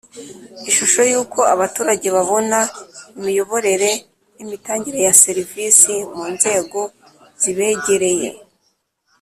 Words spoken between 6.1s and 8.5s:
mu nzego zibegereye